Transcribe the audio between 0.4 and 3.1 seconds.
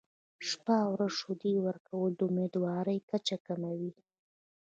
شپه او ورځ شیدې ورکول د امیندوارۍ